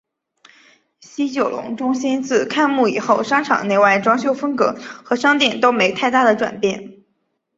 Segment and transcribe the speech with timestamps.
[0.99, 7.03] 西九龙中心自开幕以后商场内外装修风格和商店都没太大的转变。